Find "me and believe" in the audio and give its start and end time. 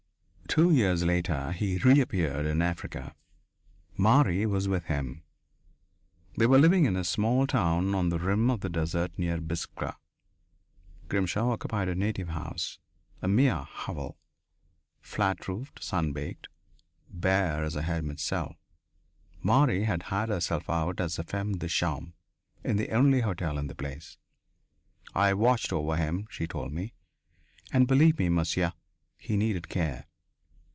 26.73-28.19